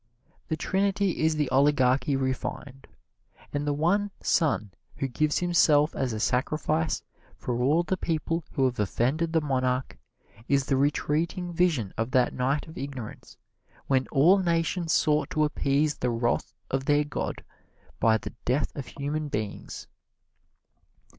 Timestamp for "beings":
19.27-19.85